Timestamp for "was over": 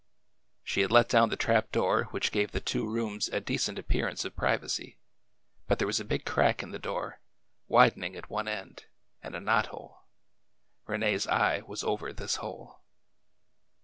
11.59-12.11